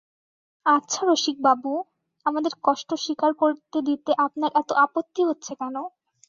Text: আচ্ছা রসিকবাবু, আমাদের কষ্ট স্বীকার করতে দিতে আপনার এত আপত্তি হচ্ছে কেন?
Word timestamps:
আচ্ছা 0.65 1.01
রসিকবাবু, 1.05 1.71
আমাদের 2.25 2.53
কষ্ট 2.63 2.89
স্বীকার 3.03 3.31
করতে 3.41 3.77
দিতে 3.87 4.11
আপনার 4.25 4.51
এত 4.61 4.69
আপত্তি 4.85 5.21
হচ্ছে 5.29 5.51
কেন? 5.59 5.75